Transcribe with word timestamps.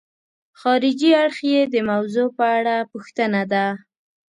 خارجي 0.59 1.09
اړخ 1.23 1.37
یې 1.51 1.61
د 1.73 1.75
موضوع 1.89 2.27
په 2.37 2.45
اړه 2.57 2.75
پوښتنه 2.91 3.41
ده. 3.51 3.65